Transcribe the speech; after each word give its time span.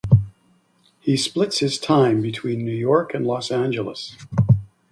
He 0.99 1.15
splits 1.15 1.59
his 1.59 1.77
time 1.77 2.23
between 2.23 2.65
New 2.65 2.73
York 2.73 3.13
and 3.13 3.23
Los 3.23 3.51
Angeles. 3.51 4.17